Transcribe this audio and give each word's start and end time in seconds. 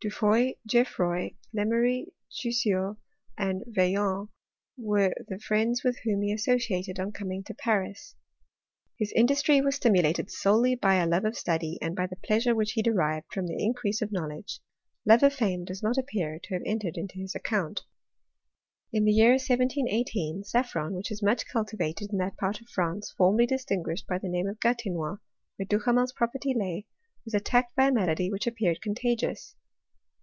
Dufoy, 0.00 0.54
Geoffipoy, 0.68 1.34
Lemery, 1.52 2.12
Jussieu, 2.30 2.98
and 3.36 3.64
Vaillant, 3.66 4.28
were 4.76 5.12
the 5.26 5.40
friends 5.40 5.82
with 5.82 5.98
whom 6.04 6.22
he 6.22 6.32
associated 6.32 7.00
on 7.00 7.10
coming 7.10 7.42
to 7.42 7.54
Paris. 7.54 8.14
His 8.96 9.10
industry 9.16 9.60
was 9.60 9.74
stimulated 9.74 10.30
solely 10.30 10.76
by 10.76 10.94
a 11.02 11.06
love 11.08 11.24
of 11.24 11.36
study, 11.36 11.78
and 11.82 11.96
by 11.96 12.06
the 12.06 12.14
pleasure 12.14 12.54
which 12.54 12.74
he 12.74 12.82
derived 12.82 13.26
from 13.32 13.48
the 13.48 13.60
increase 13.60 14.00
of 14.00 14.12
knowledge; 14.12 14.60
love 15.04 15.24
of 15.24 15.32
fame 15.34 15.64
does 15.64 15.82
not 15.82 15.98
appear 15.98 16.38
to 16.44 16.54
have 16.54 16.62
entered 16.64 16.96
into 16.96 17.18
his 17.18 17.34
account. 17.34 17.80
In 18.92 19.04
the 19.04 19.10
year 19.10 19.30
1718 19.30 20.44
saffron, 20.44 20.94
which 20.94 21.10
is 21.10 21.24
much 21.24 21.44
cultivated 21.48 22.12
in 22.12 22.18
that 22.18 22.36
part 22.36 22.60
of 22.60 22.68
France 22.68 23.12
formerly 23.18 23.46
distinguished 23.46 24.06
by 24.06 24.18
the 24.18 24.28
name 24.28 24.46
of 24.46 24.60
Gatinois, 24.60 25.18
where 25.56 25.66
DuhameFs 25.66 26.14
property 26.14 26.54
lay, 26.56 26.86
was 27.24 27.34
attacked 27.34 27.74
by 27.74 27.88
a 27.88 27.92
malady 27.92 28.30
which 28.30 28.46
appeared 28.46 28.80
contagious. 28.80 29.56